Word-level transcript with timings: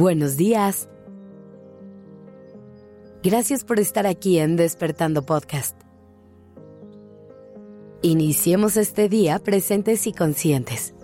Buenos 0.00 0.36
días. 0.36 0.88
Gracias 3.20 3.64
por 3.64 3.80
estar 3.80 4.06
aquí 4.06 4.38
en 4.38 4.54
Despertando 4.54 5.22
Podcast. 5.22 5.76
Iniciemos 8.02 8.76
este 8.76 9.08
día 9.08 9.40
presentes 9.40 10.06
y 10.06 10.12
conscientes. 10.12 10.94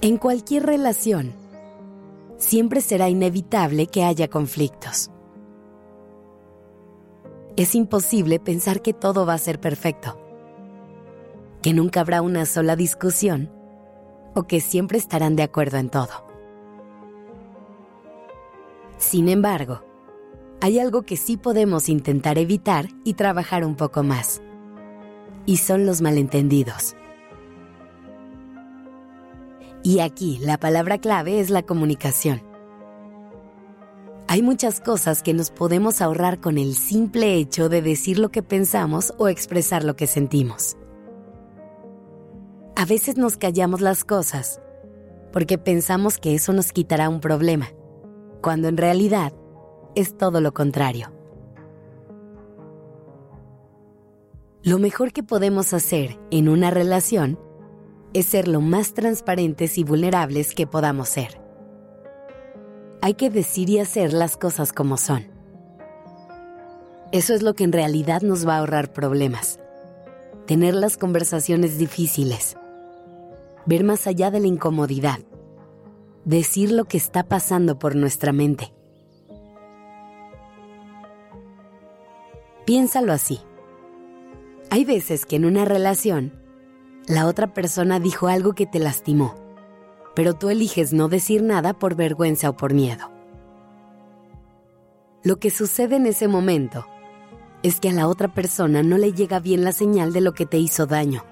En 0.00 0.16
cualquier 0.16 0.64
relación, 0.64 1.34
siempre 2.38 2.80
será 2.80 3.10
inevitable 3.10 3.88
que 3.88 4.04
haya 4.04 4.28
conflictos. 4.28 5.10
Es 7.56 7.74
imposible 7.74 8.40
pensar 8.40 8.80
que 8.80 8.94
todo 8.94 9.26
va 9.26 9.34
a 9.34 9.38
ser 9.38 9.60
perfecto, 9.60 10.18
que 11.60 11.74
nunca 11.74 12.00
habrá 12.00 12.22
una 12.22 12.46
sola 12.46 12.74
discusión 12.74 13.50
o 14.34 14.44
que 14.44 14.60
siempre 14.60 14.98
estarán 14.98 15.36
de 15.36 15.42
acuerdo 15.42 15.78
en 15.78 15.90
todo. 15.90 16.26
Sin 18.98 19.28
embargo, 19.28 19.82
hay 20.60 20.78
algo 20.78 21.02
que 21.02 21.16
sí 21.16 21.36
podemos 21.36 21.88
intentar 21.88 22.38
evitar 22.38 22.88
y 23.04 23.14
trabajar 23.14 23.64
un 23.64 23.74
poco 23.74 24.04
más. 24.04 24.40
Y 25.44 25.56
son 25.56 25.86
los 25.86 26.00
malentendidos. 26.00 26.94
Y 29.82 29.98
aquí 29.98 30.38
la 30.40 30.58
palabra 30.58 30.98
clave 30.98 31.40
es 31.40 31.50
la 31.50 31.62
comunicación. 31.62 32.42
Hay 34.28 34.40
muchas 34.40 34.80
cosas 34.80 35.22
que 35.22 35.34
nos 35.34 35.50
podemos 35.50 36.00
ahorrar 36.00 36.40
con 36.40 36.56
el 36.56 36.76
simple 36.76 37.34
hecho 37.34 37.68
de 37.68 37.82
decir 37.82 38.18
lo 38.20 38.30
que 38.30 38.44
pensamos 38.44 39.12
o 39.18 39.26
expresar 39.28 39.82
lo 39.82 39.96
que 39.96 40.06
sentimos. 40.06 40.76
A 42.82 42.84
veces 42.84 43.16
nos 43.16 43.36
callamos 43.36 43.80
las 43.80 44.02
cosas 44.02 44.60
porque 45.32 45.56
pensamos 45.56 46.18
que 46.18 46.34
eso 46.34 46.52
nos 46.52 46.72
quitará 46.72 47.08
un 47.08 47.20
problema, 47.20 47.68
cuando 48.42 48.66
en 48.66 48.76
realidad 48.76 49.32
es 49.94 50.18
todo 50.18 50.40
lo 50.40 50.52
contrario. 50.52 51.12
Lo 54.64 54.80
mejor 54.80 55.12
que 55.12 55.22
podemos 55.22 55.72
hacer 55.72 56.18
en 56.32 56.48
una 56.48 56.72
relación 56.72 57.38
es 58.14 58.26
ser 58.26 58.48
lo 58.48 58.60
más 58.60 58.94
transparentes 58.94 59.78
y 59.78 59.84
vulnerables 59.84 60.52
que 60.52 60.66
podamos 60.66 61.08
ser. 61.08 61.40
Hay 63.00 63.14
que 63.14 63.30
decir 63.30 63.70
y 63.70 63.78
hacer 63.78 64.12
las 64.12 64.36
cosas 64.36 64.72
como 64.72 64.96
son. 64.96 65.28
Eso 67.12 67.32
es 67.32 67.42
lo 67.42 67.54
que 67.54 67.62
en 67.62 67.70
realidad 67.70 68.22
nos 68.22 68.44
va 68.44 68.56
a 68.56 68.58
ahorrar 68.58 68.92
problemas. 68.92 69.60
Tener 70.48 70.74
las 70.74 70.96
conversaciones 70.96 71.78
difíciles, 71.78 72.56
ver 73.66 73.84
más 73.84 74.06
allá 74.06 74.30
de 74.30 74.40
la 74.40 74.46
incomodidad, 74.46 75.20
decir 76.24 76.72
lo 76.72 76.84
que 76.84 76.96
está 76.96 77.24
pasando 77.24 77.78
por 77.78 77.96
nuestra 77.96 78.32
mente. 78.32 78.72
Piénsalo 82.64 83.12
así. 83.12 83.40
Hay 84.70 84.84
veces 84.84 85.26
que 85.26 85.36
en 85.36 85.44
una 85.44 85.64
relación, 85.64 86.40
la 87.06 87.26
otra 87.26 87.52
persona 87.52 88.00
dijo 88.00 88.28
algo 88.28 88.54
que 88.54 88.66
te 88.66 88.78
lastimó, 88.78 89.34
pero 90.14 90.34
tú 90.34 90.50
eliges 90.50 90.92
no 90.92 91.08
decir 91.08 91.42
nada 91.42 91.74
por 91.74 91.96
vergüenza 91.96 92.50
o 92.50 92.56
por 92.56 92.72
miedo. 92.72 93.10
Lo 95.24 95.38
que 95.38 95.50
sucede 95.50 95.96
en 95.96 96.06
ese 96.06 96.28
momento 96.28 96.86
es 97.62 97.80
que 97.80 97.90
a 97.90 97.92
la 97.92 98.08
otra 98.08 98.28
persona 98.28 98.82
no 98.82 98.98
le 98.98 99.12
llega 99.12 99.38
bien 99.38 99.62
la 99.62 99.72
señal 99.72 100.12
de 100.12 100.20
lo 100.20 100.32
que 100.32 100.46
te 100.46 100.58
hizo 100.58 100.86
daño 100.86 101.24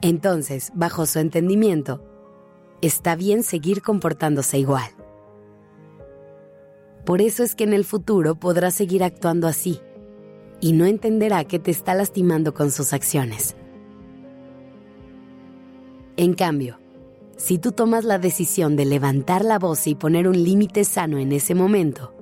entonces, 0.00 0.70
bajo 0.74 1.06
su 1.06 1.18
entendimiento, 1.18 2.02
está 2.80 3.16
bien 3.16 3.42
seguir 3.42 3.82
comportándose 3.82 4.58
igual. 4.58 4.90
Por 7.04 7.20
eso 7.20 7.42
es 7.42 7.54
que 7.54 7.64
en 7.64 7.72
el 7.72 7.84
futuro 7.84 8.34
podrá 8.34 8.70
seguir 8.70 9.02
actuando 9.02 9.48
así 9.48 9.80
y 10.60 10.72
no 10.72 10.84
entenderá 10.84 11.44
que 11.44 11.58
te 11.58 11.70
está 11.70 11.94
lastimando 11.94 12.54
con 12.54 12.70
sus 12.70 12.92
acciones. 12.92 13.56
En 16.16 16.34
cambio, 16.34 16.78
si 17.36 17.58
tú 17.58 17.72
tomas 17.72 18.04
la 18.04 18.18
decisión 18.18 18.76
de 18.76 18.84
levantar 18.84 19.44
la 19.44 19.58
voz 19.58 19.86
y 19.86 19.94
poner 19.94 20.28
un 20.28 20.42
límite 20.42 20.84
sano 20.84 21.18
en 21.18 21.32
ese 21.32 21.54
momento, 21.54 22.12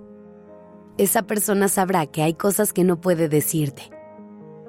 esa 0.99 1.22
persona 1.22 1.69
sabrá 1.69 2.06
que 2.06 2.22
hay 2.22 2.34
cosas 2.34 2.72
que 2.72 2.84
no 2.84 3.01
puede 3.01 3.28
decirte 3.28 3.91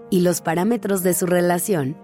y 0.09 0.21
los 0.21 0.41
parámetros 0.41 1.03
de 1.03 1.13
su 1.13 1.25
relación 1.25 1.97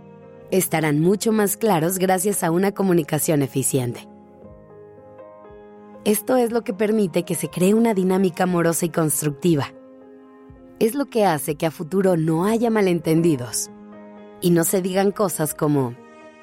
estarán 0.51 0.99
mucho 0.99 1.31
más 1.31 1.57
claros 1.57 1.97
gracias 1.97 2.43
a 2.43 2.51
una 2.51 2.71
comunicación 2.71 3.41
eficiente. 3.41 4.07
Esto 6.05 6.37
es 6.37 6.51
lo 6.51 6.63
que 6.63 6.73
permite 6.73 7.23
que 7.23 7.35
se 7.35 7.49
cree 7.49 7.73
una 7.73 7.93
dinámica 7.93 8.43
amorosa 8.43 8.85
y 8.85 8.89
constructiva. 8.89 9.73
Es 10.79 10.95
lo 10.95 11.05
que 11.05 11.25
hace 11.25 11.55
que 11.55 11.65
a 11.65 11.71
futuro 11.71 12.17
no 12.17 12.45
haya 12.45 12.69
malentendidos 12.69 13.69
y 14.41 14.51
no 14.51 14.63
se 14.63 14.81
digan 14.81 15.11
cosas 15.11 15.53
como, 15.53 15.95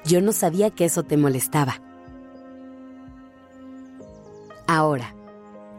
yo 0.03 0.21
no 0.21 0.31
sabía 0.31 0.71
que 0.71 0.85
eso 0.85 1.03
te 1.03 1.17
molestaba. 1.17 1.81
Ahora, 4.67 5.15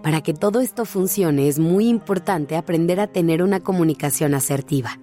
para 0.03 0.21
que 0.21 0.35
todo 0.35 0.61
esto 0.61 0.85
funcione 0.85 1.49
es 1.49 1.59
muy 1.59 1.89
importante 1.89 2.57
aprender 2.57 3.01
a 3.01 3.07
tener 3.07 3.43
una 3.43 3.61
comunicación 3.61 4.35
asertiva 4.35 4.99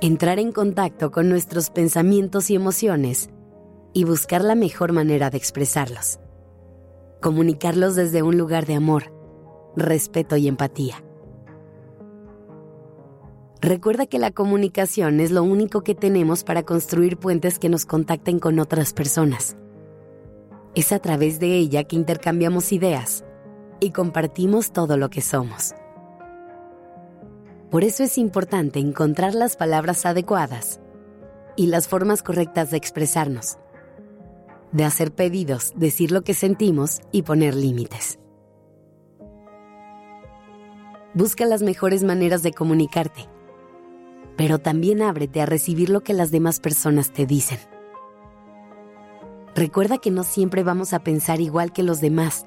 entrar 0.00 0.38
en 0.38 0.52
contacto 0.52 1.10
con 1.10 1.28
nuestros 1.28 1.70
pensamientos 1.70 2.50
y 2.50 2.54
emociones 2.54 3.30
y 3.92 4.04
buscar 4.04 4.44
la 4.44 4.54
mejor 4.54 4.92
manera 4.92 5.30
de 5.30 5.38
expresarlos. 5.38 6.20
Comunicarlos 7.20 7.96
desde 7.96 8.22
un 8.22 8.38
lugar 8.38 8.64
de 8.66 8.74
amor, 8.74 9.12
respeto 9.76 10.36
y 10.36 10.46
empatía. 10.46 11.02
Recuerda 13.60 14.06
que 14.06 14.20
la 14.20 14.30
comunicación 14.30 15.18
es 15.18 15.32
lo 15.32 15.42
único 15.42 15.82
que 15.82 15.96
tenemos 15.96 16.44
para 16.44 16.62
construir 16.62 17.16
puentes 17.16 17.58
que 17.58 17.68
nos 17.68 17.84
contacten 17.84 18.38
con 18.38 18.60
otras 18.60 18.92
personas. 18.92 19.56
Es 20.76 20.92
a 20.92 21.00
través 21.00 21.40
de 21.40 21.56
ella 21.56 21.82
que 21.82 21.96
intercambiamos 21.96 22.72
ideas 22.72 23.24
y 23.80 23.90
compartimos 23.90 24.70
todo 24.70 24.96
lo 24.96 25.10
que 25.10 25.22
somos. 25.22 25.74
Por 27.70 27.84
eso 27.84 28.02
es 28.02 28.16
importante 28.16 28.78
encontrar 28.78 29.34
las 29.34 29.56
palabras 29.56 30.06
adecuadas 30.06 30.80
y 31.54 31.66
las 31.66 31.86
formas 31.86 32.22
correctas 32.22 32.70
de 32.70 32.78
expresarnos, 32.78 33.58
de 34.72 34.84
hacer 34.84 35.12
pedidos, 35.12 35.74
decir 35.76 36.10
lo 36.10 36.22
que 36.22 36.32
sentimos 36.32 37.00
y 37.12 37.22
poner 37.22 37.54
límites. 37.54 38.18
Busca 41.12 41.44
las 41.44 41.60
mejores 41.60 42.04
maneras 42.04 42.42
de 42.42 42.54
comunicarte, 42.54 43.28
pero 44.38 44.58
también 44.58 45.02
ábrete 45.02 45.42
a 45.42 45.46
recibir 45.46 45.90
lo 45.90 46.02
que 46.02 46.14
las 46.14 46.30
demás 46.30 46.60
personas 46.60 47.12
te 47.12 47.26
dicen. 47.26 47.58
Recuerda 49.54 49.98
que 49.98 50.10
no 50.10 50.22
siempre 50.22 50.62
vamos 50.62 50.94
a 50.94 51.00
pensar 51.00 51.42
igual 51.42 51.72
que 51.74 51.82
los 51.82 52.00
demás, 52.00 52.46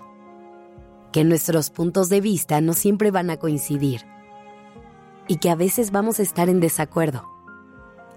que 1.12 1.24
nuestros 1.24 1.70
puntos 1.70 2.10
de 2.10 2.22
vista 2.22 2.60
no 2.60 2.74
siempre 2.74 3.12
van 3.12 3.30
a 3.30 3.38
coincidir 3.38 4.02
y 5.28 5.38
que 5.38 5.50
a 5.50 5.56
veces 5.56 5.92
vamos 5.92 6.20
a 6.20 6.24
estar 6.24 6.50
en 6.50 6.60
desacuerdo. 6.60 7.28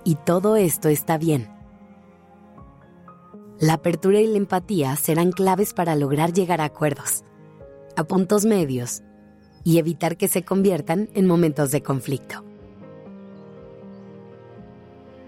Y 0.04 0.16
todo 0.16 0.56
esto 0.56 0.88
está 0.88 1.18
bien. 1.18 1.48
La 3.58 3.74
apertura 3.74 4.20
y 4.20 4.26
la 4.26 4.36
empatía 4.36 4.96
serán 4.96 5.32
claves 5.32 5.72
para 5.72 5.96
lograr 5.96 6.32
llegar 6.32 6.60
a 6.60 6.64
acuerdos, 6.64 7.24
a 7.96 8.04
puntos 8.04 8.44
medios 8.44 9.02
y 9.62 9.78
evitar 9.78 10.16
que 10.16 10.28
se 10.28 10.44
conviertan 10.44 11.08
en 11.14 11.26
momentos 11.26 11.70
de 11.70 11.82
conflicto. 11.82 12.44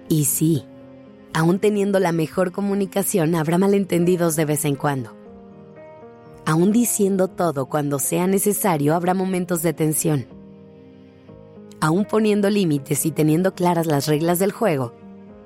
Y 0.08 0.26
sí, 0.26 0.64
aún 1.32 1.58
teniendo 1.58 1.98
la 2.00 2.12
mejor 2.12 2.52
comunicación 2.52 3.34
habrá 3.34 3.58
malentendidos 3.58 4.36
de 4.36 4.44
vez 4.44 4.64
en 4.64 4.76
cuando. 4.76 5.16
Aún 6.44 6.70
diciendo 6.70 7.28
todo 7.28 7.66
cuando 7.66 7.98
sea 7.98 8.26
necesario 8.26 8.94
habrá 8.94 9.14
momentos 9.14 9.62
de 9.62 9.72
tensión 9.72 10.35
aún 11.86 12.04
poniendo 12.04 12.50
límites 12.50 13.06
y 13.06 13.12
teniendo 13.12 13.54
claras 13.54 13.86
las 13.86 14.08
reglas 14.08 14.40
del 14.40 14.50
juego, 14.50 14.92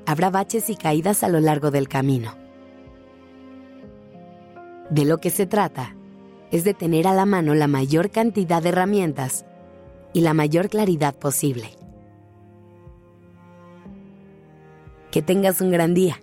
habrá 0.07 0.31
baches 0.31 0.71
y 0.71 0.75
caídas 0.75 1.23
a 1.23 1.29
lo 1.29 1.39
largo 1.39 1.71
del 1.71 1.87
camino. 1.87 2.35
De 4.89 5.05
lo 5.05 5.19
que 5.19 5.29
se 5.29 5.45
trata 5.47 5.95
es 6.51 6.65
de 6.65 6.73
tener 6.73 7.07
a 7.07 7.13
la 7.13 7.27
mano 7.27 7.55
la 7.55 7.67
mayor 7.67 8.11
cantidad 8.11 8.63
de 8.63 8.71
herramientas 8.71 9.45
y 10.15 10.23
la 10.23 10.33
mayor 10.33 10.71
claridad 10.71 11.15
posible. 11.15 11.69
Que 15.11 15.21
tengas 15.21 15.61
un 15.61 15.71
gran 15.71 15.93
día. 15.93 16.23